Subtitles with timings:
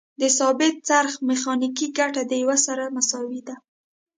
[0.21, 3.55] د ثابت څرخ میخانیکي ګټه د یو سره مساوي ده.